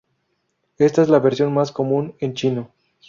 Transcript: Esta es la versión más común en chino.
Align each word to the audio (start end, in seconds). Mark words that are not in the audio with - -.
Esta 0.79 1.03
es 1.03 1.09
la 1.09 1.19
versión 1.19 1.53
más 1.53 1.71
común 1.71 2.15
en 2.21 2.33
chino. 2.33 2.71